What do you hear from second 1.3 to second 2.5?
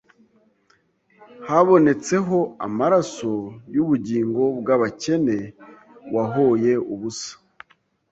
habonetseho